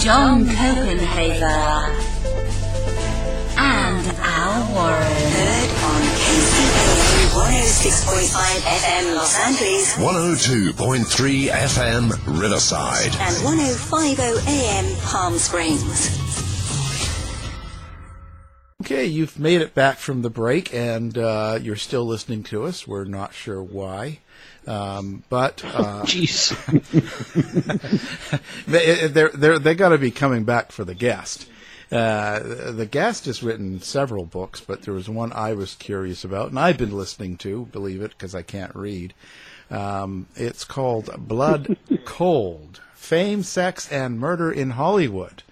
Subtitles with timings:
[0.00, 1.94] John Copenhaver,
[3.58, 5.02] and Al Warren.
[5.02, 13.14] Heard on KCAA 106.5 FM Los Angeles 102.3 FM Riverside.
[13.20, 16.18] and 105.0 AM Palm Springs.
[18.82, 22.86] Okay, you've made it back from the break, and uh, you're still listening to us.
[22.88, 24.20] We're not sure why,
[24.66, 26.54] um, but uh, Jeez.
[28.66, 31.46] they, they're they're they got to be coming back for the guest.
[31.90, 32.38] Uh,
[32.70, 36.58] the guest has written several books, but there was one I was curious about, and
[36.58, 37.66] I've been listening to.
[37.66, 39.12] Believe it, because I can't read.
[39.70, 45.42] Um, it's called Blood Cold: Fame, Sex, and Murder in Hollywood.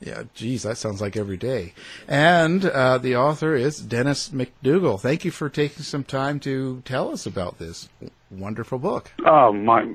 [0.00, 1.74] Yeah, geez, that sounds like every day.
[2.08, 5.00] And uh, the author is Dennis McDougal.
[5.00, 7.88] Thank you for taking some time to tell us about this
[8.32, 9.10] wonderful book.
[9.24, 9.94] Oh, my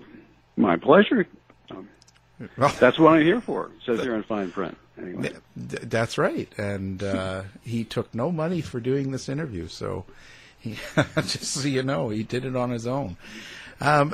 [0.55, 1.27] my pleasure.
[2.57, 3.65] Well, That's what I'm here for.
[3.65, 4.77] It says here in fine print.
[4.99, 6.51] Anyway, that's right.
[6.57, 10.05] And uh, he took no money for doing this interview, so
[10.59, 10.77] he,
[11.15, 13.17] just so you know, he did it on his own.
[13.79, 14.13] Um,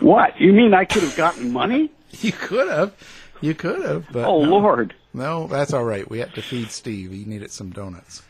[0.00, 0.74] what you mean?
[0.74, 1.90] I could have gotten money?
[2.20, 2.94] you could have,
[3.40, 4.50] you could have, but Oh no.
[4.50, 4.94] Lord!
[5.14, 6.08] no, that's all right.
[6.08, 7.12] We had to feed Steve.
[7.12, 8.22] He needed some donuts.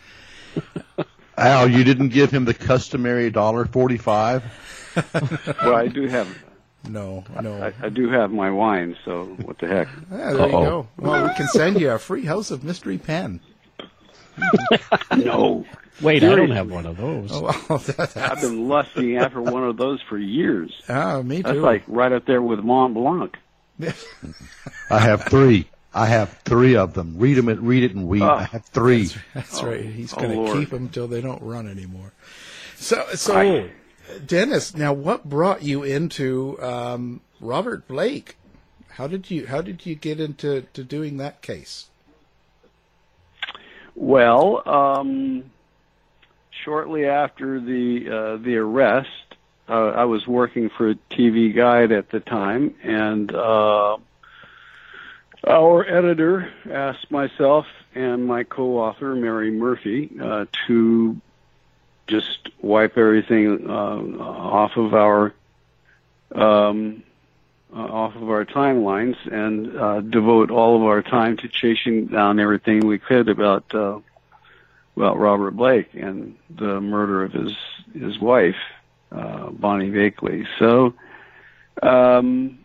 [1.37, 4.43] Al, you didn't give him the customary dollar forty-five.
[5.63, 6.29] Well, I do have
[6.89, 7.63] No, no.
[7.63, 8.97] I, I do have my wine.
[9.05, 9.89] So what the heck?
[10.11, 10.65] Yeah, there you Uh-oh.
[10.65, 10.89] go.
[10.99, 13.41] Well, we can send you a free House of Mystery pen.
[15.17, 15.65] No,
[16.01, 17.31] Wait, I don't have one of those.
[17.33, 20.73] Oh, well, that, I've been lusting after one of those for years.
[20.89, 21.43] ah, me too.
[21.43, 23.37] That's like right up there with Mont Blanc.
[24.91, 25.69] I have three.
[25.93, 27.19] I have three of them.
[27.19, 28.23] Read them and read it and read.
[28.23, 28.31] Oh.
[28.31, 29.11] I have three.
[29.35, 29.85] That's right.
[29.85, 30.59] He's oh, going to Lord.
[30.59, 32.13] keep them till they don't run anymore.
[32.77, 33.71] So, so I-
[34.25, 38.37] Dennis, now what brought you into um, Robert Blake?
[38.91, 41.89] How did you How did you get into to doing that case?
[43.95, 45.51] Well, um,
[46.65, 49.09] shortly after the uh, the arrest,
[49.69, 53.99] uh, I was working for a TV Guide at the time, and uh,
[55.47, 61.21] our editor asked myself and my co-author Mary Murphy uh, to
[62.09, 65.35] just wipe everything uh, off of our
[66.35, 67.03] um,
[67.75, 72.41] uh, off of our timelines and uh, devote all of our time to chasing down
[72.41, 73.99] everything we could about uh,
[74.97, 77.53] about Robert Blake and the murder of his
[77.93, 78.57] his wife,
[79.13, 80.47] uh, Bonnie Bakley.
[80.59, 80.95] So,
[81.83, 82.59] um,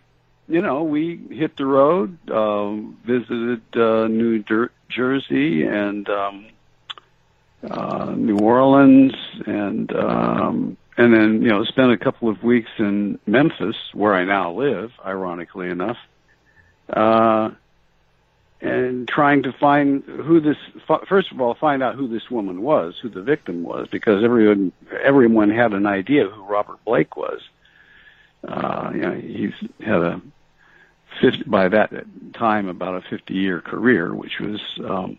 [0.48, 2.74] you know, we hit the road, uh,
[3.06, 6.48] visited uh, New Jer- Jersey and um,
[7.70, 9.14] uh, New Orleans,
[9.46, 14.26] and um, and then you know spent a couple of weeks in Memphis, where I
[14.26, 15.98] now live, ironically enough,
[16.90, 17.52] uh,
[18.62, 20.58] and trying to find who this.
[21.08, 24.72] First of all, find out who this woman was, who the victim was, because everyone
[25.02, 27.42] everyone had an idea who Robert Blake was.
[28.48, 30.22] Uh, you know, he's had a
[31.22, 31.92] 50, by that
[32.34, 35.18] time about a 50 year career, which was um,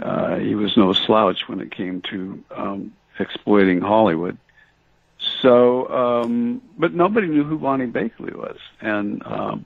[0.00, 4.38] uh, he was no slouch when it came to um, exploiting Hollywood.
[5.42, 9.64] So, um, but nobody knew who Bonnie Bakley was, and um,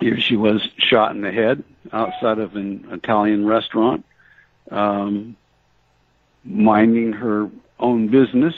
[0.00, 1.62] here she was shot in the head
[1.92, 4.04] outside of an Italian restaurant,
[4.70, 5.36] um,
[6.44, 8.54] minding her own business,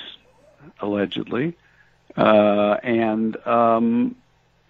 [0.81, 1.57] allegedly,
[2.17, 4.15] uh, and um,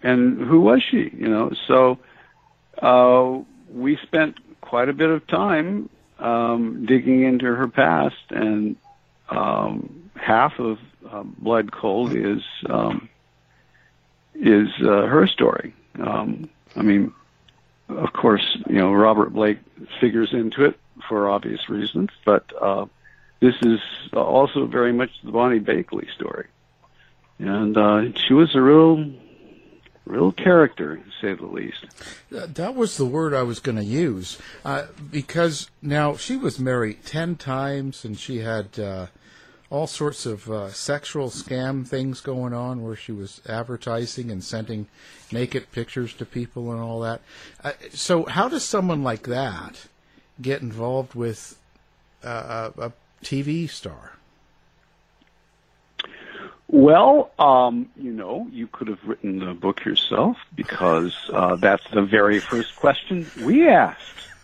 [0.01, 1.11] and who was she?
[1.15, 1.99] You know, so
[2.81, 3.39] uh,
[3.71, 5.89] we spent quite a bit of time
[6.19, 8.75] um, digging into her past, and
[9.29, 13.09] um, half of uh, Blood Cold is um,
[14.35, 15.73] is uh, her story.
[15.99, 17.13] Um, I mean,
[17.89, 19.59] of course, you know Robert Blake
[19.99, 22.85] figures into it for obvious reasons, but uh,
[23.39, 23.79] this is
[24.13, 26.47] also very much the Bonnie Bakley story,
[27.39, 29.05] and uh, she was a real
[30.07, 31.85] real character, to say the least.
[32.29, 37.05] That was the word I was going to use uh, because now she was married
[37.05, 39.07] ten times and she had uh,
[39.69, 44.87] all sorts of uh, sexual scam things going on where she was advertising and sending
[45.31, 47.21] naked pictures to people and all that.
[47.63, 49.87] Uh, so, how does someone like that
[50.41, 51.57] get involved with
[52.23, 52.91] uh, a
[53.23, 54.16] TV star?
[56.69, 62.01] Well, um, you know, you could have written the book yourself because uh, that's the
[62.01, 64.01] very first question we asked.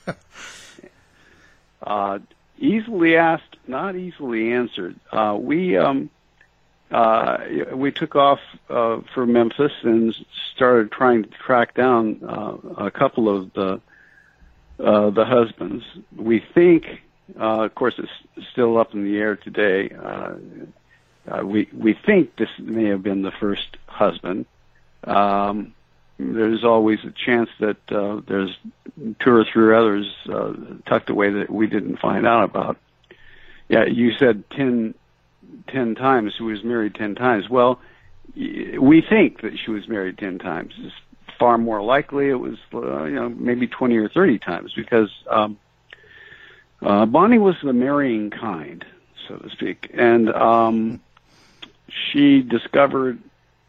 [1.84, 2.20] uh,
[2.58, 4.96] easily asked, not easily answered.
[5.12, 6.10] Uh, we um,
[6.92, 7.40] uh,
[7.74, 8.40] we took off
[8.70, 10.16] uh, for Memphis and
[10.56, 13.82] started trying to track down uh, a couple of the
[14.80, 15.84] uh, the husbands.
[16.16, 17.02] We think,
[17.38, 19.90] uh, of course, it's still up in the air today.
[21.28, 24.46] Uh, we we think this may have been the first husband.
[25.06, 25.74] Um,
[26.18, 28.56] there's always a chance that uh, there's
[29.20, 30.54] two or three others uh,
[30.86, 32.78] tucked away that we didn't find out about.
[33.70, 34.94] Yeah, you said ten,
[35.68, 37.50] ten times she was married ten times.
[37.50, 37.80] Well,
[38.36, 40.74] we think that she was married ten times.
[40.78, 40.94] It's
[41.40, 45.58] far more likely it was, uh, you know, maybe twenty or thirty times because um,
[46.82, 48.86] uh, Bonnie was the marrying kind,
[49.28, 51.02] so to speak, and um,
[52.12, 53.20] she discovered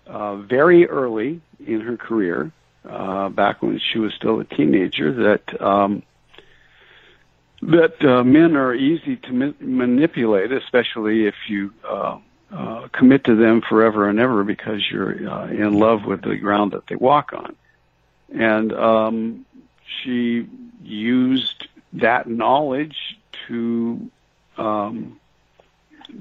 [0.06, 2.52] uh, very early in her career,
[2.88, 6.02] uh, back when she was still a teenager, that um,
[7.62, 12.18] that uh, men are easy to ma- manipulate, especially if you uh,
[12.52, 16.72] uh, commit to them forever and ever because you're uh, in love with the ground
[16.72, 17.56] that they walk on.
[18.34, 19.46] And um,
[19.86, 20.46] she
[20.82, 23.18] used that knowledge
[23.48, 24.10] to
[24.56, 25.18] um,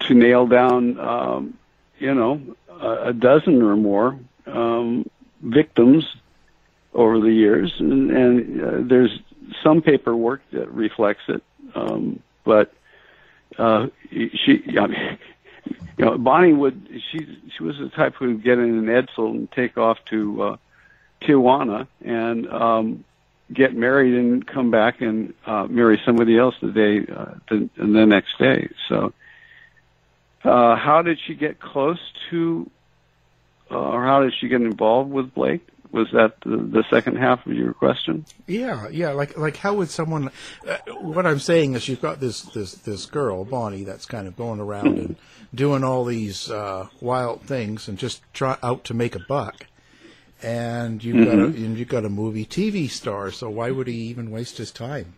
[0.08, 1.58] to nail down um,
[2.04, 2.42] you know,
[2.82, 5.10] a, dozen or more um,
[5.42, 6.04] victims
[6.94, 9.20] over the years, and, and uh, there's
[9.64, 11.42] some paperwork that reflects it.
[11.74, 12.74] Um, but
[13.58, 15.18] uh, she, I mean,
[15.98, 19.32] you know, Bonnie would she she was the type who would get in an Edsel
[19.32, 20.58] and take off to uh,
[21.22, 23.06] Tijuana and um,
[23.54, 28.06] get married and come back and uh, marry somebody else the day uh, the, the
[28.06, 28.68] next day.
[28.90, 29.14] So
[30.44, 32.00] uh, how did she get close
[32.30, 32.70] to,
[33.72, 35.66] uh, or how did she get involved with Blake?
[35.92, 38.26] Was that the, the second half of your question?
[38.48, 39.12] Yeah, yeah.
[39.12, 40.32] Like, like, how would someone?
[40.68, 44.36] Uh, what I'm saying is, you've got this this this girl, Bonnie, that's kind of
[44.36, 45.16] going around and
[45.54, 49.68] doing all these uh, wild things and just try out to make a buck.
[50.42, 51.26] And you've mm-hmm.
[51.26, 54.58] got a and you've got a movie TV star, so why would he even waste
[54.58, 55.14] his time?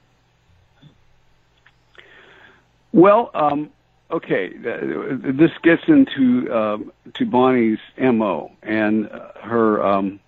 [2.92, 3.72] Well, um,
[4.12, 6.78] okay, this gets into uh,
[7.16, 9.10] to Bonnie's mo and
[9.42, 10.20] her um,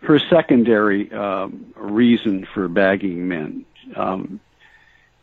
[0.00, 3.64] her secondary um, reason for bagging men.
[3.94, 4.40] Um,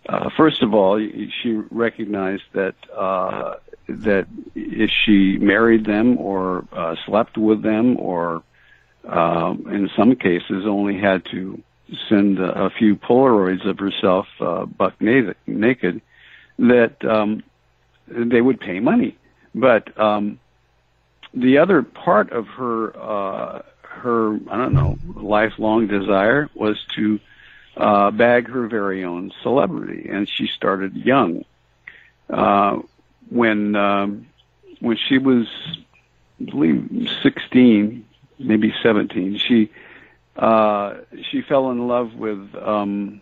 [0.08, 3.56] uh, first of all, she recognized that uh,
[3.88, 8.44] that if she married them or uh, slept with them, or
[9.08, 11.62] um, in some cases only had to
[12.10, 16.02] send a, a few Polaroids of herself uh, buck naked
[16.60, 17.44] that um,
[18.08, 19.18] they would pay money.
[19.56, 20.40] But um,
[21.34, 27.20] the other part of her uh, her I don't know lifelong desire was to
[27.78, 31.46] uh, bag her very own celebrity, and she started young.
[32.30, 32.80] Uh,
[33.30, 34.28] when um,
[34.80, 35.48] when she was,
[36.40, 38.06] I believe, sixteen,
[38.38, 39.72] maybe seventeen, she
[40.36, 40.96] uh,
[41.30, 43.22] she fell in love with um,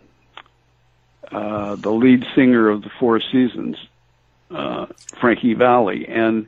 [1.30, 3.76] uh, the lead singer of the Four Seasons,
[4.50, 4.86] uh,
[5.20, 6.46] Frankie Valli, and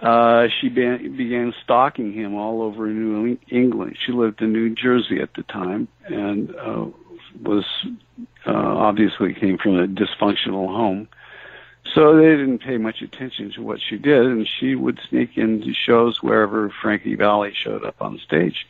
[0.00, 3.96] uh, she be- began stalking him all over New Eng- England.
[4.04, 6.86] She lived in New Jersey at the time and uh,
[7.40, 7.64] was
[8.46, 11.08] uh, obviously came from a dysfunctional home.
[11.94, 15.72] So they didn't pay much attention to what she did, and she would sneak into
[15.74, 18.66] shows wherever Frankie Valli showed up on stage.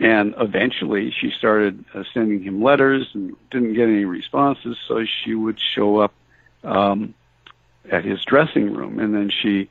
[0.00, 5.34] And eventually she started uh, sending him letters and didn't get any responses, so she
[5.34, 6.12] would show up
[6.64, 7.14] um,
[7.90, 8.98] at his dressing room.
[8.98, 9.68] And then she,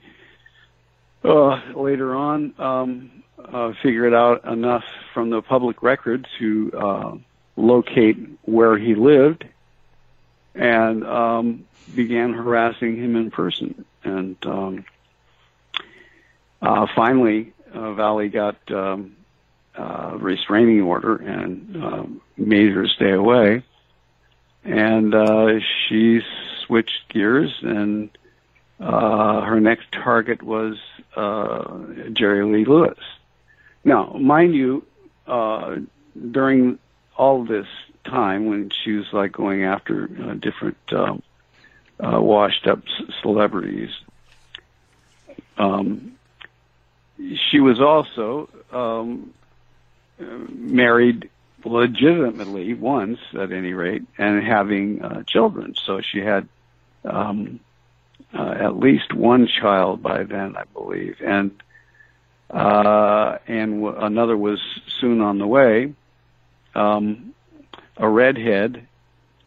[1.25, 7.17] uh, later on, um, uh, figured out enough from the public record to uh,
[7.57, 9.45] locate where he lived
[10.55, 11.65] and um,
[11.95, 13.85] began harassing him in person.
[14.03, 14.85] And um,
[16.61, 19.15] uh, finally, uh, Valli got um,
[19.75, 23.63] uh, restraining order and um, made her stay away.
[24.63, 26.21] And uh, she
[26.65, 28.09] switched gears, and
[28.79, 30.77] uh, her next target was
[31.15, 31.79] uh,
[32.13, 32.97] Jerry Lee Lewis.
[33.83, 34.85] Now, mind you,
[35.27, 35.77] uh,
[36.31, 36.79] during
[37.17, 37.67] all this
[38.05, 41.21] time when she was like going after uh, different um,
[41.99, 43.89] uh, washed up c- celebrities,
[45.57, 46.17] um,
[47.51, 49.42] she was also um, uh,
[50.49, 51.29] married
[51.65, 55.75] legitimately once, at any rate, and having uh, children.
[55.85, 56.47] So she had
[57.05, 57.59] um,
[58.33, 61.51] uh, at least one child by then, I believe, and
[62.49, 64.59] uh, and w- another was
[64.99, 65.93] soon on the way.
[66.75, 67.33] Um,
[67.97, 68.87] a redhead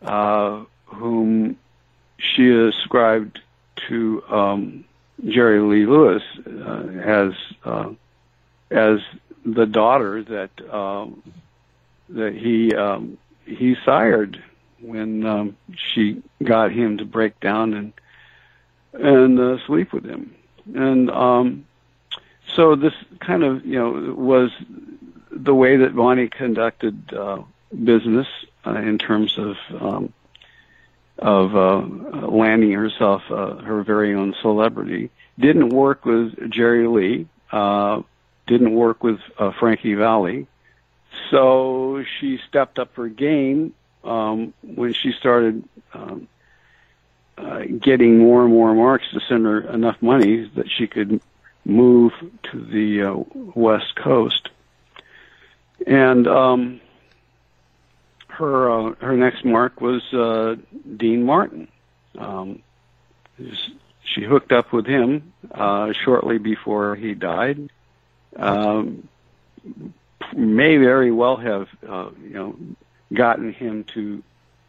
[0.02, 1.59] uh, whom
[2.18, 3.40] she ascribed
[3.88, 4.85] to um,
[5.25, 7.33] Jerry Lee Lewis uh, as
[7.64, 7.90] uh,
[8.71, 9.00] as
[9.47, 11.23] the daughter that um,
[12.09, 14.43] that he um, he sired
[14.81, 17.93] when um, she got him to break down and
[18.93, 20.35] and uh, sleep with him,
[20.75, 21.65] and um,
[22.55, 24.50] so this kind of you know was
[25.31, 27.43] the way that Bonnie conducted uh,
[27.85, 28.26] business
[28.67, 30.12] uh, in terms of um,
[31.19, 35.11] of uh, landing herself uh, her very own celebrity.
[35.38, 37.29] Didn't work with Jerry Lee.
[37.53, 38.03] Uh,
[38.47, 40.47] didn't work with uh, Frankie Valli.
[41.31, 43.75] So she stepped up her game
[44.05, 46.29] um, when she started um,
[47.38, 51.21] uh, getting more and more marks to send her enough money that she could
[51.65, 52.12] move
[52.45, 53.25] to the uh,
[53.55, 54.49] West Coast.
[55.87, 56.81] And um,
[58.29, 60.57] her uh, her next mark was uh,
[60.97, 61.69] Dean Martin.
[62.17, 62.62] Um,
[64.03, 67.71] she hooked up with him uh, shortly before he died.
[68.37, 69.09] Um,
[70.35, 72.57] may very well have uh, you know
[73.12, 74.23] gotten him to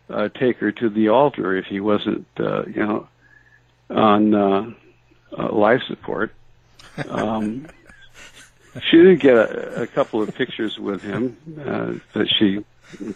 [0.10, 3.08] uh, take her to the altar if he wasn't uh, you know
[3.90, 4.72] on uh,
[5.38, 6.34] uh, life support.
[7.10, 7.68] Um,
[8.90, 12.64] she did get a, a couple of pictures with him uh, that she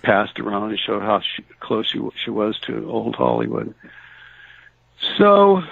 [0.01, 3.73] passed around and showed how she, close she, she was to old Hollywood.
[5.17, 5.63] So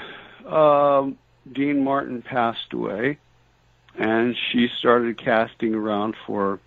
[0.48, 1.18] um,
[1.52, 3.18] Dean Martin passed away,
[3.98, 6.60] and she started casting around for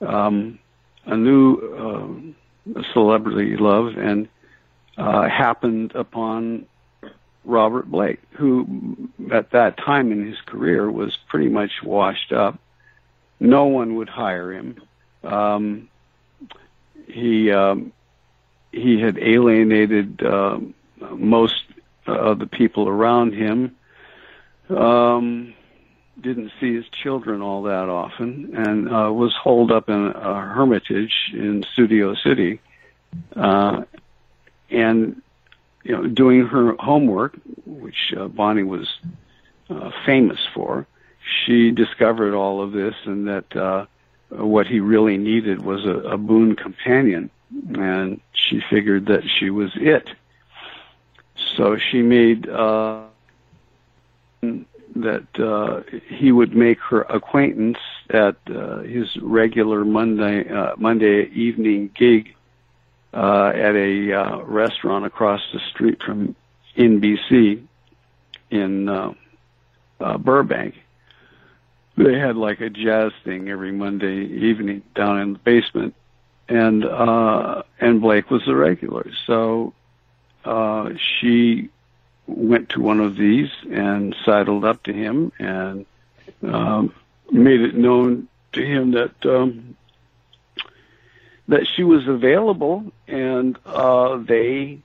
[0.00, 0.58] um,
[1.04, 2.34] a new
[2.74, 4.28] uh, celebrity love, and
[4.98, 6.66] uh, happened upon
[7.44, 12.58] Robert Blake, who at that time in his career was pretty much washed up.
[13.38, 14.82] No one would hire him.
[15.22, 15.88] Um,
[17.06, 17.92] he um,
[18.72, 20.58] he had alienated uh,
[21.10, 21.64] most
[22.06, 23.76] of the people around him.
[24.68, 25.54] Um,
[26.20, 31.30] didn't see his children all that often, and uh, was holed up in a hermitage
[31.32, 32.60] in Studio City,
[33.34, 33.82] uh,
[34.70, 35.20] and
[35.84, 38.98] you know, doing her homework, which uh, Bonnie was
[39.70, 40.86] uh, famous for.
[41.44, 43.86] She discovered all of this, and that uh,
[44.30, 47.30] what he really needed was a, a boon companion,
[47.74, 50.08] and she figured that she was it.
[51.56, 53.04] So she made uh,
[55.02, 57.78] that uh, he would make her acquaintance
[58.10, 62.34] at uh, his regular Monday uh, Monday evening gig
[63.12, 66.36] uh, at a uh, restaurant across the street from
[66.76, 67.62] NBC
[68.50, 69.12] in uh,
[70.00, 70.74] uh, Burbank.
[71.96, 75.94] They had like a jazz thing every Monday evening down in the basement,
[76.48, 79.10] and uh, and Blake was the regular.
[79.26, 79.72] So
[80.44, 81.70] uh, she
[82.26, 85.86] went to one of these and sidled up to him and
[86.42, 86.94] um,
[87.30, 89.76] made it known to him that um,
[91.48, 94.80] that she was available, and uh, they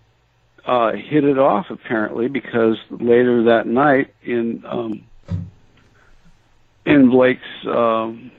[0.65, 5.03] uh, hit it off apparently because later that night in um,
[6.85, 8.31] in Blake's um,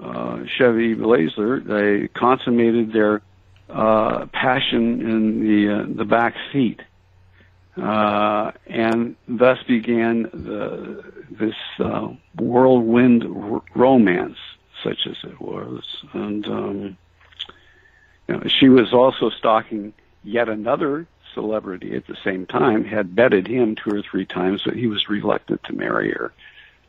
[0.00, 3.20] uh, Chevy Blazer, they consummated their
[3.68, 6.80] uh, passion in the uh, the back seat,
[7.76, 14.38] uh, and thus began the, this uh, whirlwind r- romance,
[14.82, 15.84] such as it was.
[16.12, 16.98] And um,
[18.28, 19.92] you know, she was also stalking
[20.24, 22.84] yet another celebrity at the same time.
[22.84, 26.32] Had betted him two or three times, but he was reluctant to marry her.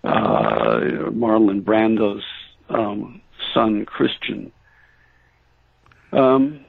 [0.04, 2.26] Uh, Marlon Brando's
[2.70, 3.22] um,
[3.54, 4.52] son, Christian.
[6.12, 6.66] Um,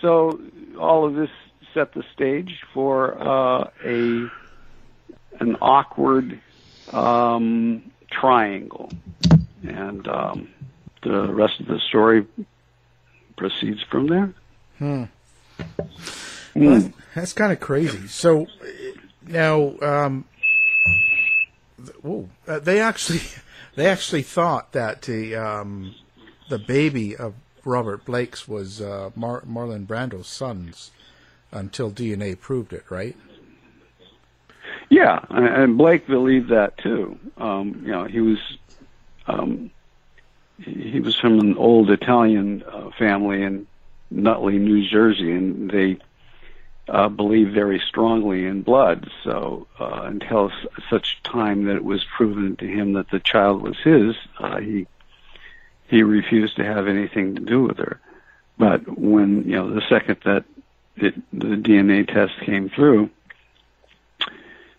[0.00, 0.40] so
[0.78, 1.30] all of this
[1.78, 4.28] set the stage for uh, a
[5.40, 6.40] an awkward
[6.92, 8.90] um, triangle,
[9.62, 10.48] and um,
[11.04, 12.26] the rest of the story
[13.36, 14.34] proceeds from there.
[14.78, 15.04] Hmm.
[16.56, 18.08] Well, that's, that's kind of crazy.
[18.08, 18.48] So
[19.24, 20.24] now, um,
[22.02, 23.20] whoa, uh, they actually
[23.76, 25.94] they actually thought that the um,
[26.48, 30.90] the baby of Robert Blake's was uh, Mar- Marlon Brando's son's
[31.52, 33.16] until DNA proved it, right?
[34.90, 37.18] Yeah, and Blake believed that too.
[37.36, 38.38] Um, you know, he was
[39.26, 39.70] um,
[40.58, 43.66] he was from an old Italian uh, family in
[44.10, 45.98] Nutley, New Jersey, and they
[46.88, 49.10] uh, believed very strongly in blood.
[49.24, 53.62] So uh, until s- such time that it was proven to him that the child
[53.62, 54.86] was his, uh, he
[55.88, 58.00] he refused to have anything to do with her.
[58.56, 60.44] But when you know the second that
[61.02, 63.10] it, the DNA test came through,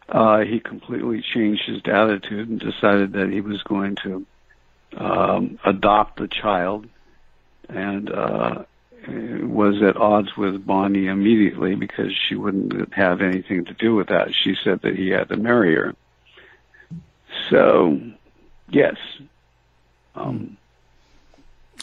[0.09, 4.25] uh, he completely changed his attitude and decided that he was going to
[4.97, 6.87] um, adopt the child,
[7.67, 8.63] and uh,
[9.07, 14.33] was at odds with Bonnie immediately because she wouldn't have anything to do with that.
[14.33, 15.95] She said that he had to marry her.
[17.49, 17.99] So,
[18.69, 18.95] yes.
[20.15, 20.57] Um,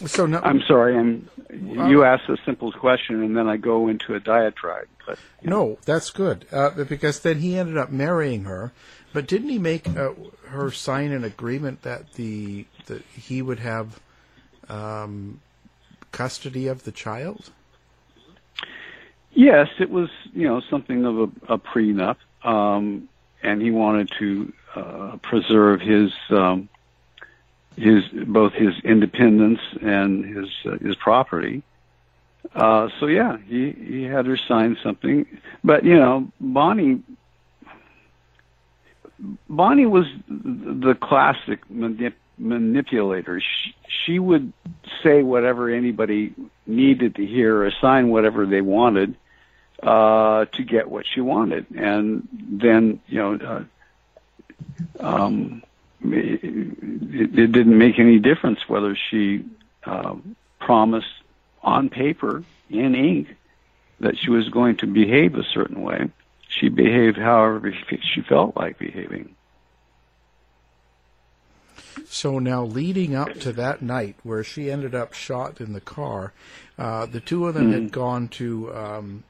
[0.04, 0.96] so no, I'm sorry.
[0.96, 1.28] I'm.
[1.50, 4.88] You asked a simple question, and then I go into a diatribe.
[5.06, 8.72] But No, that's good uh, because then he ended up marrying her.
[9.12, 10.10] But didn't he make uh,
[10.48, 14.00] her sign an agreement that the that he would have
[14.68, 15.40] um,
[16.12, 17.50] custody of the child?
[19.32, 23.08] Yes, it was you know something of a, a prenup, um,
[23.42, 26.68] and he wanted to uh, preserve his um,
[27.76, 31.62] his both his independence and his uh, his property.
[32.54, 35.26] Uh, so yeah, he he had her sign something,
[35.62, 37.02] but you know Bonnie.
[39.48, 43.40] Bonnie was the classic manip- manipulator.
[43.40, 44.52] She, she would
[45.02, 46.34] say whatever anybody
[46.66, 49.16] needed to hear or sign whatever they wanted
[49.82, 53.66] uh, to get what she wanted, and then you know,
[55.00, 55.62] uh, um,
[56.02, 59.44] it, it didn't make any difference whether she
[59.84, 60.14] uh,
[60.60, 61.06] promised
[61.62, 63.28] on paper in ink
[64.00, 66.10] that she was going to behave a certain way.
[66.48, 67.72] She behaved however
[68.14, 69.34] she felt like behaving.
[72.08, 76.32] So now, leading up to that night where she ended up shot in the car,
[76.78, 79.24] uh, the two of them had gone to um,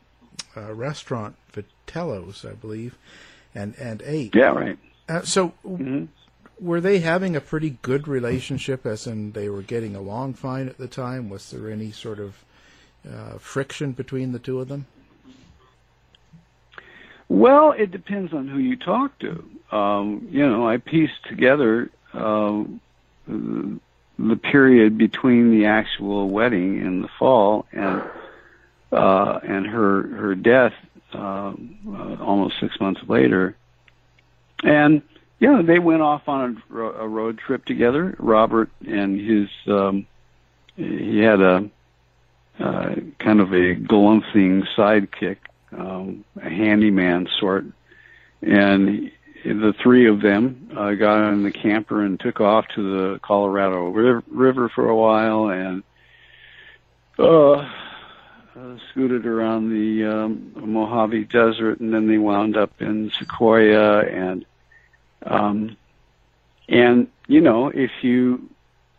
[0.55, 2.97] a restaurant, Vitello's, I believe,
[3.55, 4.35] and and ate.
[4.35, 4.79] Yeah, right.
[5.09, 5.55] Uh, so,
[6.61, 8.87] were they having a pretty good relationship?
[8.87, 11.29] As in, they were getting along fine at the time.
[11.29, 12.45] Was there any sort of
[13.09, 14.87] uh, friction between the two of them?
[17.29, 19.45] Well, it depends on who you talk to.
[19.77, 22.65] Um, you know, I pieced together uh,
[23.27, 28.03] the period between the actual wedding in the fall and
[28.93, 30.73] uh, and her her death
[31.13, 33.57] um, uh, almost six months later.
[34.63, 35.03] And
[35.41, 38.15] know, they went off on a, a road trip together.
[38.19, 40.07] Robert and his um,
[40.77, 41.71] he had a
[42.59, 45.37] uh, kind of a galumphing sidekick,
[45.77, 47.67] um, a handyman sort,
[48.43, 49.13] and he-
[49.45, 53.91] the three of them uh, got in the camper and took off to the Colorado
[53.91, 55.85] River, river for a while and
[57.17, 64.01] uh, uh, scooted around the um, Mojave Desert, and then they wound up in Sequoia
[64.01, 64.45] and
[65.27, 65.77] um,
[66.69, 68.49] and you know if you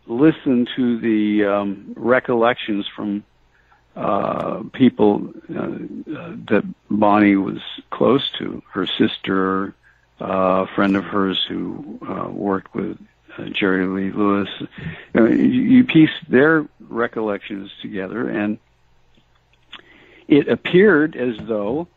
[0.05, 3.23] listen to the um, recollections from
[3.95, 5.77] uh, people uh,
[6.47, 7.59] that Bonnie was
[7.89, 9.73] close to, her sister,
[10.21, 12.97] uh, a friend of hers who uh, worked with
[13.37, 14.49] uh, Jerry Lee Lewis.
[14.59, 14.67] You,
[15.15, 18.59] know, you piece their recollections together, and
[20.27, 21.87] it appeared as though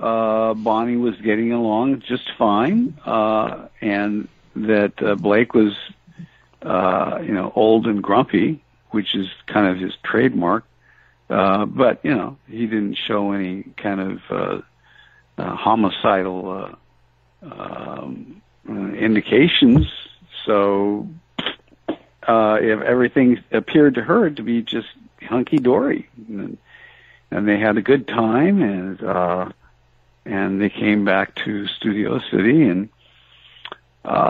[0.00, 5.76] uh, Bonnie was getting along just fine, uh, and that uh, Blake was
[6.62, 10.64] uh, you know, old and grumpy, which is kind of his trademark.
[11.28, 14.60] Uh, but you know, he didn't show any kind of uh,
[15.38, 16.76] uh, homicidal
[17.42, 19.86] uh, um, indications.
[20.44, 21.08] So,
[22.26, 24.88] uh, if everything appeared to her to be just
[25.22, 26.58] hunky dory, and,
[27.30, 29.50] and they had a good time, and uh,
[30.24, 32.88] and they came back to Studio City, and
[34.04, 34.29] uh,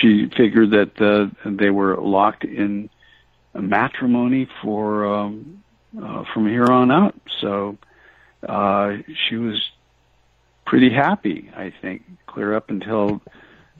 [0.00, 2.90] she figured that uh, they were locked in
[3.54, 5.62] matrimony for um,
[6.00, 7.14] uh, from here on out.
[7.40, 7.78] So
[8.46, 8.96] uh,
[9.28, 9.60] she was
[10.66, 13.20] pretty happy, I think, clear up until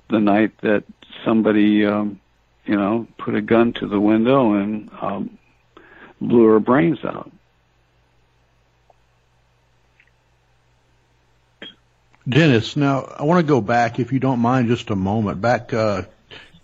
[0.08, 0.84] the night that
[1.24, 2.20] somebody, um,
[2.64, 5.38] you know, put a gun to the window and um,
[6.20, 7.30] blew her brains out.
[12.28, 15.40] Dennis, now I want to go back, if you don't mind, just a moment.
[15.40, 16.02] Back uh,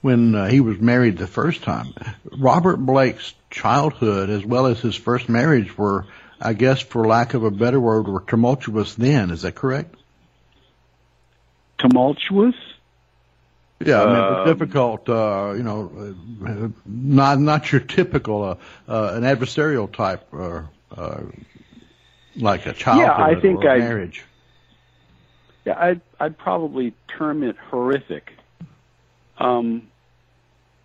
[0.01, 1.95] when uh, he was married the first time,
[2.25, 6.07] Robert Blake's childhood as well as his first marriage were,
[6.41, 8.95] I guess, for lack of a better word, were tumultuous.
[8.95, 9.95] Then, is that correct?
[11.79, 12.57] Tumultuous.
[13.85, 15.09] Yeah, I mean, um, difficult.
[15.09, 18.55] Uh, you know, not not your typical uh,
[18.89, 20.63] uh, an adversarial type, uh,
[20.97, 21.23] uh,
[22.37, 24.25] like a childhood yeah, I think or a I, marriage.
[25.65, 28.33] Yeah, I'd I'd probably term it horrific.
[29.39, 29.89] Um,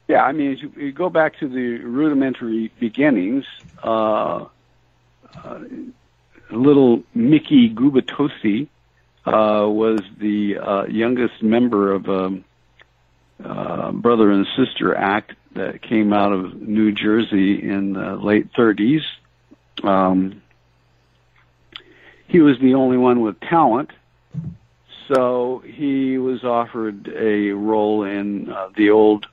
[0.08, 3.46] yeah, I mean, as you, you go back to the rudimentary beginnings,
[3.84, 4.46] uh,
[5.44, 5.60] uh,
[6.50, 8.68] little Mickey Gubitosi
[9.26, 12.42] uh, was the uh, youngest member of a
[13.44, 19.02] uh, brother and sister act that came out of New Jersey in the late 30s.
[19.84, 20.42] Um,
[22.28, 23.92] he was the only one with talent
[25.08, 29.26] so he was offered a role in uh, the old,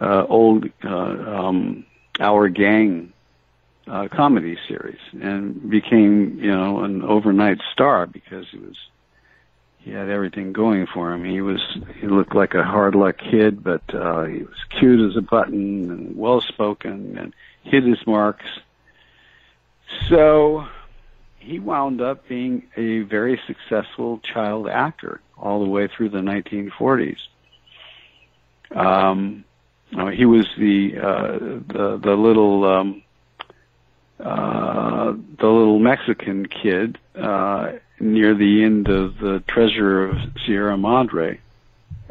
[0.00, 1.84] uh, old uh, um,
[2.20, 3.12] Our Gang
[3.86, 8.76] uh, comedy series, and became, you know, an overnight star because he was
[9.78, 11.24] he had everything going for him.
[11.24, 11.60] He was
[12.00, 15.90] he looked like a hard luck kid, but uh, he was cute as a button
[15.90, 18.46] and well spoken and hit his marks.
[20.08, 20.66] So
[21.44, 27.18] he wound up being a very successful child actor all the way through the 1940s.
[28.74, 29.44] Um,
[30.12, 33.02] he was the uh, the the little um,
[34.18, 41.40] uh, the little Mexican kid uh, near the end of the Treasure of Sierra Madre.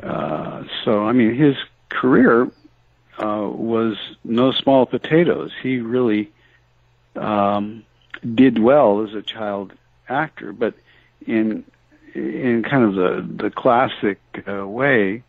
[0.02, 1.56] Uh, so I mean, his
[1.89, 2.50] career
[3.17, 5.52] uh, was no small potatoes.
[5.62, 6.32] He really
[7.15, 7.84] um,
[8.24, 9.74] did well as a child
[10.08, 10.76] actor, but
[11.26, 11.64] in
[12.14, 15.24] in kind of the the classic uh, way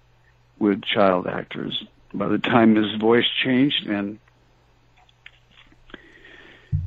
[0.59, 1.85] with child actors.
[2.12, 4.18] By the time his voice changed and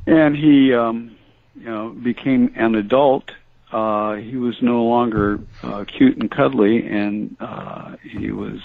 [0.06, 1.16] and he um,
[1.54, 3.30] you know became an adult,
[3.72, 8.60] uh, he was no longer uh, cute and cuddly, and uh, he was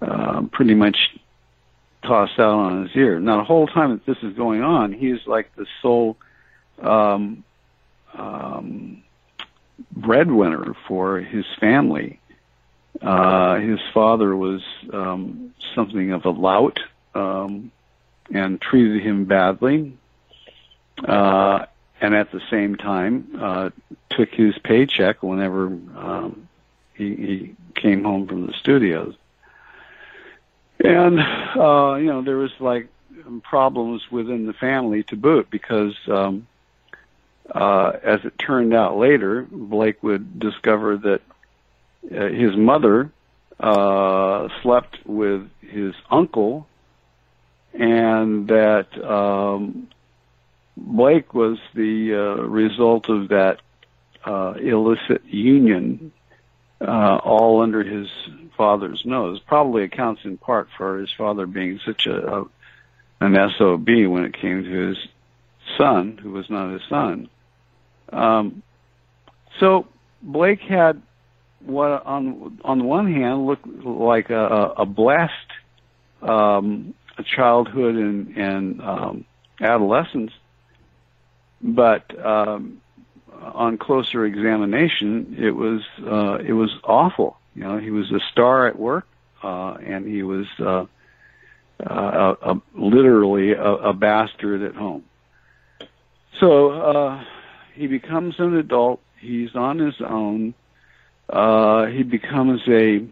[0.00, 0.96] uh, pretty much
[2.02, 3.18] tossed out on his ear.
[3.18, 6.16] Now, the whole time that this is going on, he he's like the sole
[6.82, 7.44] um,
[8.14, 9.02] um,
[9.92, 12.20] breadwinner for his family.
[13.00, 14.62] Uh, his father was
[14.92, 16.80] um, something of a lout
[17.14, 17.70] um,
[18.32, 19.96] and treated him badly,
[21.04, 21.66] uh,
[22.00, 23.70] and at the same time uh,
[24.10, 26.48] took his paycheck whenever um,
[26.94, 29.14] he, he came home from the studios.
[30.80, 32.88] And uh, you know there was like
[33.42, 36.46] problems within the family to boot because um,
[37.54, 41.20] uh, as it turned out later, Blake would discover that
[42.10, 43.10] uh, his mother
[43.60, 46.66] uh, slept with his uncle,
[47.74, 49.88] and that um,
[50.76, 53.60] Blake was the uh, result of that
[54.24, 56.12] uh, illicit union,
[56.80, 58.08] uh, all under his
[58.56, 59.40] father's nose.
[59.40, 62.44] Probably accounts in part for his father being such a, a
[63.20, 64.98] an SOB when it came to his
[65.76, 67.28] son, who was not his son.
[68.12, 68.62] Um,
[69.60, 69.86] so
[70.22, 71.02] Blake had
[71.60, 75.32] what on on the one hand looked like a, a blessed
[76.22, 76.94] um,
[77.24, 79.24] childhood and, and um,
[79.60, 80.32] adolescence,
[81.60, 82.80] but um,
[83.40, 87.36] on closer examination, it was uh, it was awful.
[87.54, 89.06] You know, he was a star at work,
[89.42, 90.86] uh, and he was uh,
[91.84, 95.04] uh, a, a, literally a, a bastard at home.
[96.40, 97.24] So uh,
[97.78, 99.00] he becomes an adult.
[99.20, 100.54] He's on his own.
[101.30, 103.06] Uh, he becomes a,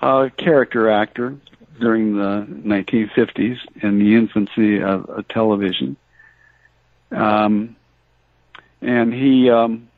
[0.00, 1.36] a character actor
[1.78, 5.96] during the 1950s in the infancy of, television.
[7.10, 7.76] Um,
[8.80, 9.88] and he um,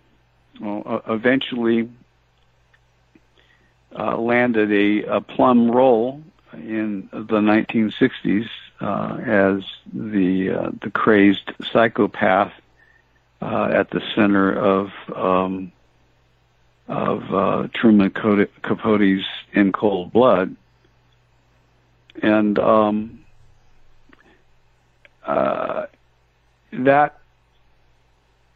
[0.60, 1.88] well, eventually
[3.96, 6.20] uh, landed a, a plum role
[6.52, 8.48] in the 1960s
[8.80, 12.52] uh, as the uh, the crazed psychopath
[13.42, 15.72] uh, at the center of um,
[16.86, 20.54] of uh, Truman Capote's In Cold Blood,
[22.22, 23.24] and um,
[25.26, 25.86] uh,
[26.72, 27.18] that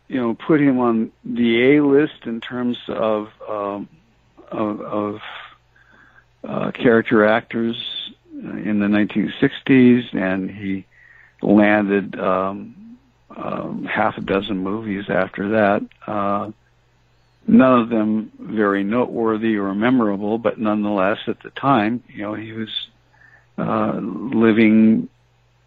[0.06, 3.88] you know put him on the A list in terms of um,
[4.52, 5.20] of, of
[6.44, 7.76] uh, character actors
[8.32, 10.86] in the 1960s, and he
[11.42, 12.85] landed um,
[13.36, 15.82] um, half a dozen movies after that.
[16.06, 16.50] Uh,
[17.46, 22.52] none of them very noteworthy or memorable, but nonetheless, at the time, you know, he
[22.52, 22.88] was
[23.58, 25.08] uh, living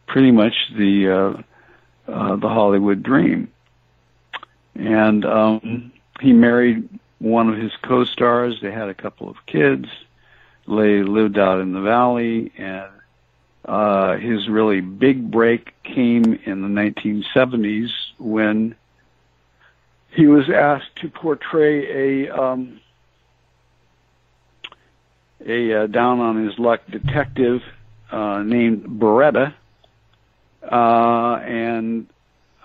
[0.07, 3.51] pretty much the uh, uh, the Hollywood dream.
[4.75, 8.59] And um, he married one of his co-stars.
[8.61, 9.87] They had a couple of kids.
[10.67, 12.89] They lived out in the valley, and
[13.65, 18.75] uh, his really big break came in the 1970s when
[20.11, 22.79] he was asked to portray a um,
[25.45, 27.61] a uh, down on his luck detective
[28.11, 29.53] uh, named Baretta,
[30.63, 32.07] uh, and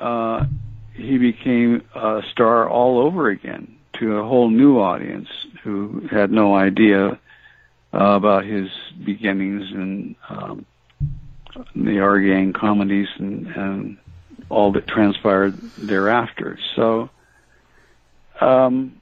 [0.01, 0.47] uh,
[0.95, 5.29] he became a star all over again to a whole new audience
[5.63, 7.17] who had no idea uh,
[7.93, 8.69] about his
[9.05, 10.67] beginnings in um,
[11.75, 12.21] the R
[12.53, 13.97] comedies and, and
[14.49, 16.59] all that transpired thereafter.
[16.75, 17.11] So,
[18.41, 19.01] um,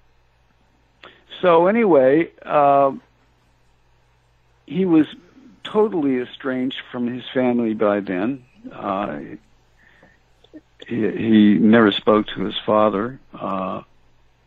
[1.41, 2.93] so anyway, uh,
[4.67, 5.07] he was
[5.65, 8.45] totally estranged from his family by then.
[8.71, 9.19] Uh,
[10.87, 13.19] he, he never spoke to his father.
[13.33, 13.83] Uh,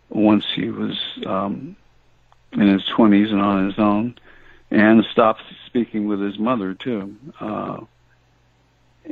[0.10, 1.76] once he was um,
[2.54, 4.15] in his 20s and on his own,
[4.72, 7.15] and stopped speaking with his mother too.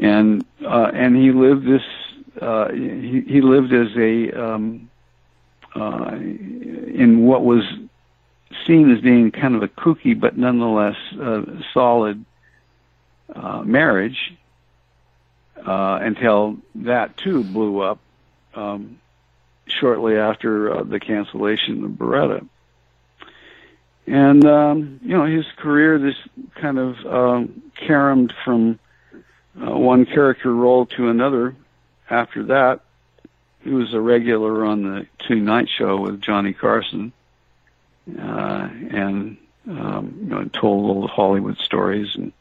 [0.01, 1.83] And uh, and he lived this.
[2.41, 4.89] Uh, he, he lived as a um,
[5.75, 7.63] uh, in what was
[8.65, 11.41] seen as being kind of a kooky but nonetheless uh,
[11.73, 12.23] solid
[13.35, 14.33] uh, marriage
[15.65, 17.99] uh, until that too blew up
[18.55, 18.99] um,
[19.67, 22.47] shortly after uh, the cancellation of Baretta.
[24.05, 26.15] And um, you know his career, this
[26.55, 28.79] kind of um, caromed from
[29.61, 31.55] uh, one character role to another.
[32.09, 32.81] After that,
[33.61, 37.13] he was a regular on the Tonight Show with Johnny Carson,
[38.19, 39.37] uh, and
[39.67, 42.15] um, you know told old Hollywood stories.
[42.15, 42.33] And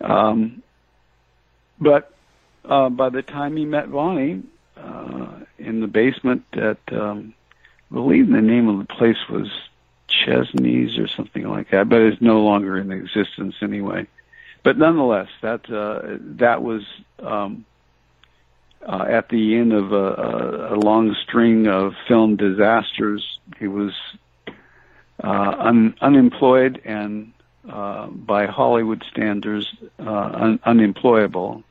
[0.00, 0.62] um,
[1.80, 2.12] but
[2.64, 4.42] uh, by the time he met Bonnie
[4.76, 7.34] uh, in the basement at, um,
[7.90, 9.50] I believe the name of the place was
[10.08, 14.06] Chesney's or something like that, but it's no longer in existence anyway.
[14.64, 16.82] But nonetheless, that uh, that was
[17.20, 17.66] um,
[18.86, 23.38] uh, at the end of a, a, long string of film disasters.
[23.58, 23.92] He was
[25.22, 27.32] uh, un- unemployed and,
[27.68, 29.66] uh, by Hollywood standards,
[29.98, 31.62] uh, un- unemployable.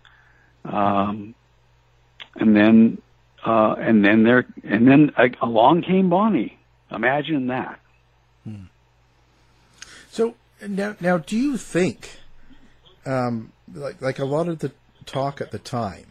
[0.66, 1.36] Um,
[2.36, 3.02] and then,
[3.46, 6.58] uh, and then there, and then along came Bonnie.
[6.90, 7.80] Imagine that.
[8.44, 8.66] Hmm.
[10.10, 10.36] So
[10.68, 12.18] now, now, do you think,
[13.06, 14.72] um, like, like a lot of the
[15.06, 16.06] talk at the time,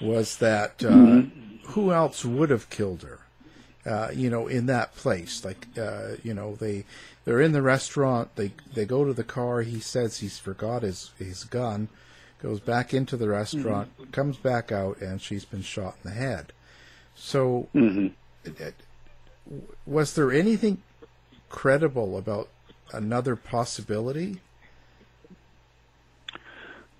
[0.00, 1.56] was that uh, mm-hmm.
[1.70, 3.20] who else would have killed her?
[3.86, 6.84] Uh, you know, in that place, like uh, you know, they
[7.24, 8.34] they're in the restaurant.
[8.36, 9.62] They they go to the car.
[9.62, 11.88] He says he's forgot his his gun.
[12.40, 14.10] Goes back into the restaurant, mm-hmm.
[14.12, 16.52] comes back out, and she's been shot in the head.
[17.16, 18.08] So, mm-hmm.
[18.44, 18.74] it, it,
[19.84, 20.82] was there anything
[21.48, 22.48] credible about
[22.92, 24.40] another possibility?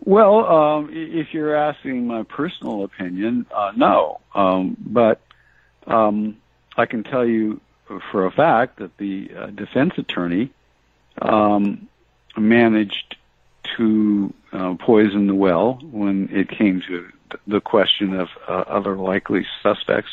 [0.04, 4.20] Well, um, if you're asking my personal opinion, uh, no.
[4.34, 5.20] Um, but
[5.86, 6.36] um,
[6.76, 7.60] I can tell you
[8.10, 10.50] for a fact that the uh, defense attorney
[11.20, 11.88] um,
[12.36, 13.16] managed
[13.76, 17.08] to uh, poison the well when it came to
[17.46, 20.10] the question of uh, other likely suspects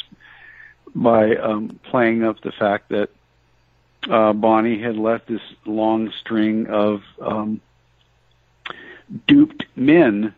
[0.94, 3.10] by um, playing up the fact that
[4.10, 7.62] uh, Bonnie had left this long string of um,
[9.28, 10.34] duped men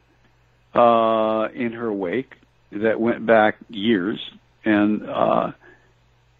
[0.73, 2.35] uh, in her wake
[2.71, 4.19] that went back years,
[4.65, 5.51] and uh,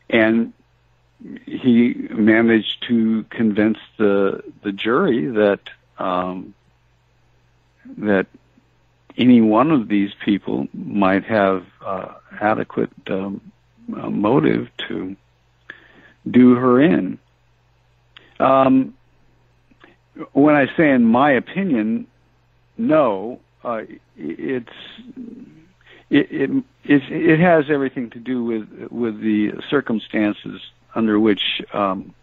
[0.10, 0.54] and
[1.46, 5.62] he managed to convince the the jury that
[5.98, 6.54] um,
[7.98, 8.28] that
[9.18, 13.52] any one of these people might have uh, adequate um,
[13.96, 15.16] uh, motive to
[16.30, 17.18] do her in.
[18.40, 18.94] Um,
[20.34, 22.08] when I say in my opinion,
[22.78, 23.82] no, uh,
[24.16, 24.70] it's
[26.10, 30.62] it, it it has everything to do with with the circumstances
[30.96, 32.13] under which um,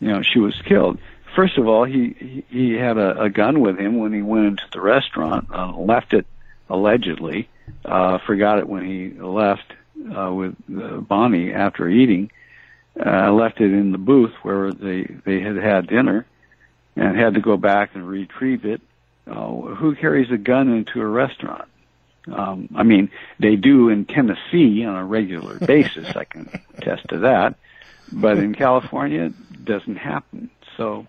[0.00, 0.98] you know she was killed.
[1.34, 4.64] First of all, he he had a, a gun with him when he went into
[4.72, 6.26] the restaurant, uh, left it
[6.68, 7.48] allegedly,
[7.84, 9.72] uh, forgot it when he left
[10.16, 12.30] uh, with uh, Bonnie after eating,
[13.04, 16.24] uh, left it in the booth where they they had had dinner,
[16.96, 18.80] and had to go back and retrieve it.
[19.26, 21.68] Uh, who carries a gun into a restaurant?
[22.30, 26.14] Um, I mean, they do in Tennessee on a regular basis.
[26.16, 27.56] I can attest to that.
[28.12, 30.50] But in California, it doesn't happen.
[30.76, 31.06] So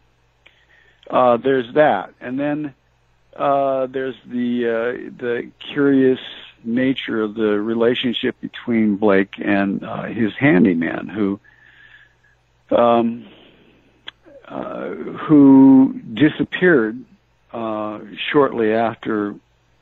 [1.10, 2.74] uh, there's that, and then
[3.36, 6.20] uh, there's the uh, the curious
[6.64, 11.40] nature of the relationship between Blake and uh, his handyman, who
[12.76, 13.28] um,
[14.48, 17.04] uh, who disappeared
[17.52, 18.00] uh,
[18.32, 19.36] shortly after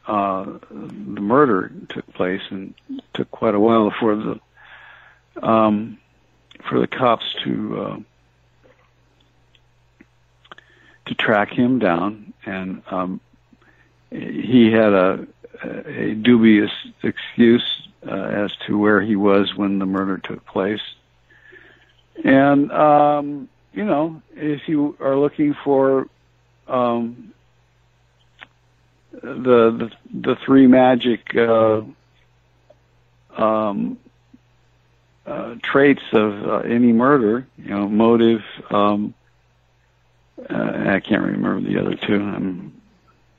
[0.08, 2.73] uh, the murder took place, and
[3.13, 4.39] took quite a while for the
[5.41, 5.97] um,
[6.69, 7.99] for the cops to uh,
[11.07, 13.20] to track him down, and um,
[14.11, 15.28] he had a,
[15.64, 20.82] a dubious excuse uh, as to where he was when the murder took place,
[22.24, 26.07] and um, you know, if you are looking for
[26.67, 27.34] um,
[29.11, 31.82] the, the the three magic uh,
[33.38, 33.97] um,
[35.26, 38.43] uh, traits of uh, any murder, you know, motive.
[38.69, 39.13] Um,
[40.49, 42.21] uh, I can't remember the other two.
[42.21, 42.74] Um,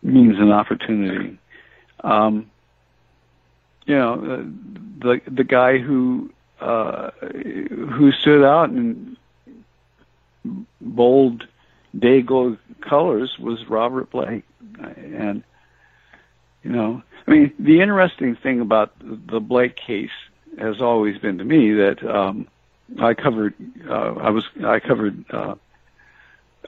[0.02, 1.38] means an opportunity.
[2.02, 2.50] Um,
[3.86, 4.44] you know, uh,
[4.98, 6.30] the the guy who
[6.60, 9.16] uh, who stood out in
[10.80, 11.46] bold
[11.98, 14.44] Day-Glo colors was Robert Blake,
[14.78, 15.42] and
[16.62, 20.10] you know, I mean, the interesting thing about the Blake case
[20.58, 22.48] has always been to me that um,
[22.98, 23.54] I covered.
[23.88, 25.54] Uh, I was I covered uh,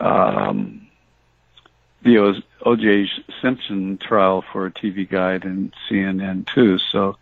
[0.00, 0.86] um,
[2.02, 3.08] the O.J.
[3.42, 6.78] Simpson trial for a TV Guide and CNN too.
[6.78, 7.16] So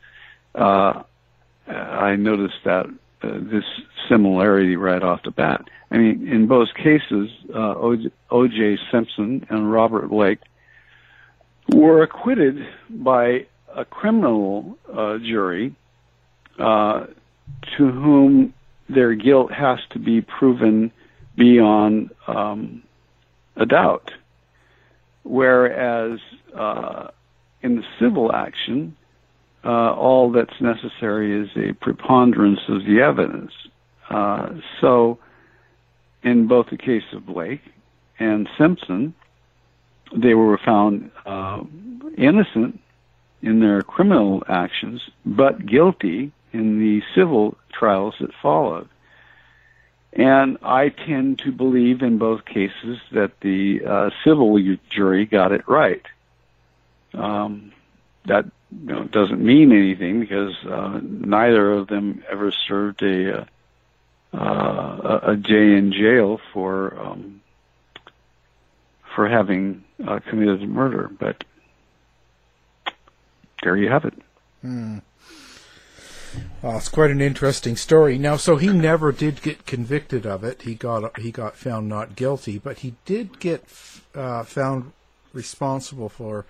[0.55, 1.03] uh,
[1.67, 2.87] I noticed that
[3.25, 3.65] uh, this
[4.09, 5.63] similarity right off the bat.
[5.91, 7.75] I mean, in both cases, uh,
[8.31, 8.79] O.J.
[8.91, 10.41] Simpson and Robert Blake
[11.69, 15.75] were acquitted by a criminal uh, jury
[16.59, 17.07] uh,
[17.77, 18.53] to whom
[18.89, 20.93] their guilt has to be proven
[21.37, 22.83] beyond um,
[23.57, 24.11] a doubt.
[25.23, 26.21] Whereas
[26.55, 27.09] uh,
[27.63, 28.97] in the civil action,
[29.65, 33.53] uh, all that's necessary is a preponderance of the evidence.
[34.11, 34.51] Uh,
[34.81, 35.19] so,
[36.23, 37.63] in both the case of Blake
[38.19, 39.15] and Simpson,
[40.15, 41.63] they were found uh,
[42.17, 42.81] innocent
[43.43, 48.89] in their criminal actions, but guilty in the civil trials that followed.
[50.13, 54.57] And I tend to believe in both cases that the uh, civil
[54.89, 56.05] jury got it right.
[57.13, 57.73] Um,
[58.27, 58.47] that
[58.81, 63.45] you know, doesn't mean anything because uh, neither of them ever served a uh,
[64.37, 67.41] uh, a day in jail for um,
[69.15, 71.11] for having uh, committed murder.
[71.19, 71.45] But
[73.63, 74.15] there you have it.
[74.61, 74.99] Hmm.
[76.63, 78.19] Well, it's quite an interesting story.
[78.19, 80.63] Now, so he never did get convicted of it.
[80.63, 83.65] He got he got found not guilty, but he did get
[84.15, 84.93] uh, found
[85.33, 86.45] responsible for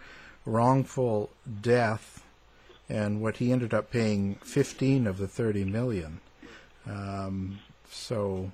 [0.47, 1.31] wrongful
[1.63, 2.14] death,
[2.89, 6.21] and what he ended up paying fifteen of the thirty million.
[6.87, 7.61] Um,
[7.91, 8.51] so,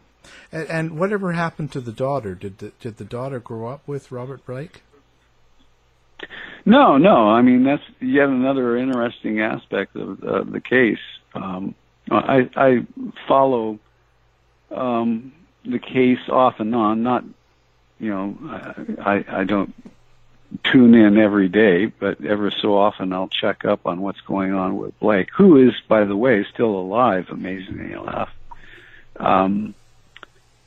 [0.52, 2.34] and, and whatever happened to the daughter?
[2.34, 4.82] Did the, did the daughter grow up with Robert Blake?
[6.64, 7.30] No, no.
[7.30, 10.98] I mean, that's yet another interesting aspect of uh, the case.
[11.34, 11.74] Um,
[12.10, 12.86] I, I
[13.26, 13.78] follow
[14.70, 15.32] um,
[15.64, 17.02] the case off and on.
[17.02, 17.24] Not,
[17.98, 18.36] you know,
[19.00, 19.74] I, I don't
[20.64, 24.76] tune in every day, but ever so often I'll check up on what's going on
[24.76, 28.30] with Blake, who is, by the way, still alive, amazingly enough.
[29.16, 29.74] Um,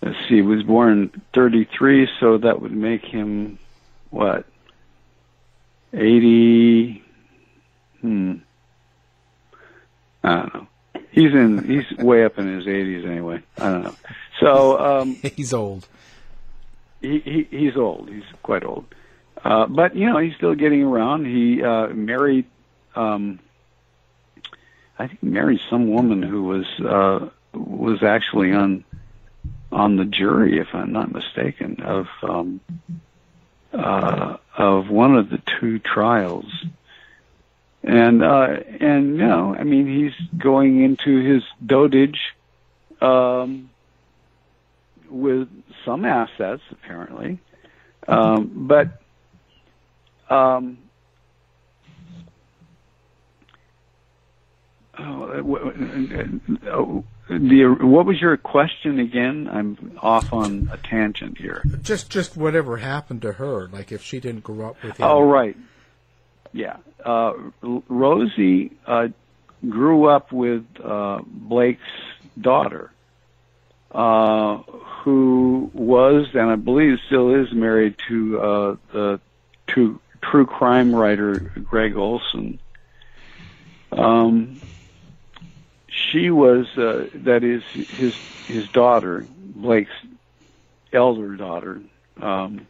[0.01, 3.59] let's see, he was born 33, so that would make him,
[4.09, 4.45] what,
[5.93, 7.03] 80,
[8.01, 8.35] hmm,
[10.23, 10.67] I don't know.
[11.11, 13.43] He's in, he's way up in his 80s anyway.
[13.57, 13.95] I don't know.
[14.39, 15.87] So, um, he's old.
[17.01, 18.09] He, he, he's old.
[18.09, 18.85] He's quite old.
[19.43, 21.25] Uh, but you know, he's still getting around.
[21.25, 22.45] He uh, married,
[22.95, 23.39] um,
[24.97, 28.85] I think, married some woman who was uh, was actually on
[29.71, 32.61] on the jury, if I'm not mistaken, of um,
[33.73, 36.45] uh, of one of the two trials.
[37.83, 42.17] And uh, and you know, I mean, he's going into his dotage
[43.01, 43.69] um,
[45.09, 45.49] with
[45.83, 47.39] some assets, apparently.
[48.07, 49.02] Um, but
[50.29, 50.77] um,
[54.99, 59.49] oh, the what was your question again?
[59.51, 61.63] I'm off on a tangent here.
[61.81, 65.07] Just just whatever happened to her, like if she didn't grow up with him.
[65.07, 65.55] Oh right,
[66.51, 66.77] yeah.
[67.03, 69.07] Uh, Rosie uh,
[69.67, 71.81] grew up with uh, Blake's
[72.39, 72.91] daughter,
[73.91, 74.57] uh,
[75.03, 79.19] who was and I believe still is married to uh, the
[79.67, 79.99] to
[80.31, 82.59] true crime writer Greg Olson.
[83.91, 84.61] Um,
[85.87, 88.15] she was uh, that is his
[88.47, 89.91] his daughter, Blake's
[90.91, 91.81] elder daughter,
[92.21, 92.67] um,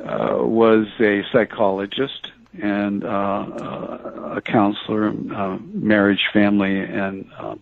[0.00, 7.54] uh, was a psychologist and uh, a counselor, uh, marriage, family, and uh,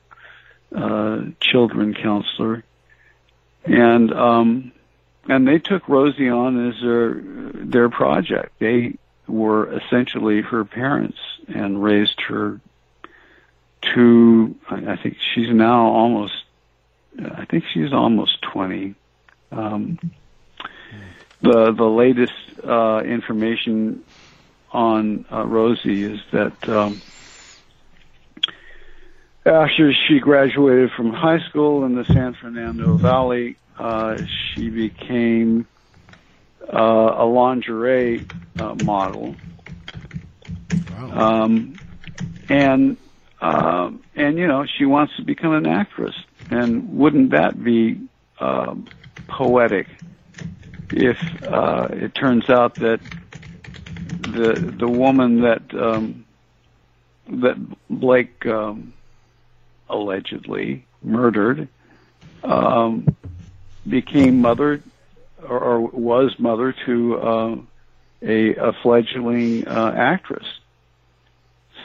[0.75, 2.65] uh, children counselor,
[3.65, 4.73] and um,
[5.29, 8.59] and they took Rosie on as their their project.
[8.59, 12.61] They were essentially her parents and raised her
[13.95, 16.35] to I think she's now almost
[17.21, 18.95] I think she's almost 20.
[19.53, 19.99] Um,
[21.41, 22.33] the the latest
[22.65, 24.05] uh, information
[24.73, 27.01] on uh, Rosie is that um,
[29.47, 35.67] after she graduated from high school in the San Fernando Valley, uh, she became
[36.73, 38.27] uh, a lingerie
[38.59, 39.37] uh, model.
[40.91, 41.45] Wow.
[41.45, 41.79] Um,
[42.49, 42.97] and
[43.41, 46.15] um, and you know she wants to become an actress,
[46.51, 48.01] and wouldn't that be
[48.41, 48.87] um,
[49.29, 49.87] poetic
[50.91, 53.01] if uh, it turns out that
[54.21, 56.25] the the woman that um,
[57.29, 57.57] that
[57.89, 58.93] Blake um,
[59.89, 61.69] allegedly murdered
[62.43, 63.07] um,
[63.89, 64.83] became mother
[65.43, 67.57] or, or was mother to uh,
[68.23, 70.47] a, a fledgling uh, actress.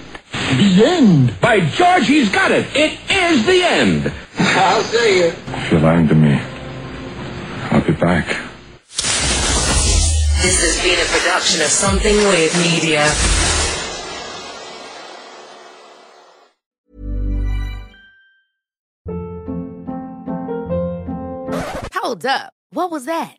[0.57, 1.39] The end.
[1.39, 2.65] By George, he's got it.
[2.75, 4.11] It is the end.
[4.41, 5.33] I'll see you.
[5.47, 6.39] If you're lying to me,
[7.71, 8.25] I'll be back.
[10.41, 13.05] This has been a production of Something Weird Media.
[21.93, 22.53] Hold up.
[22.71, 23.38] What was that?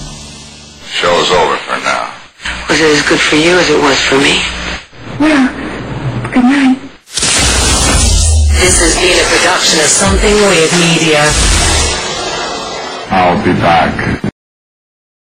[0.91, 2.13] Show's over for now.
[2.67, 4.35] Was it as good for you as it was for me?
[5.19, 5.47] Well,
[6.33, 6.77] good night.
[8.59, 11.23] This has been a production of Something Weird Media.
[13.09, 14.30] I'll be back.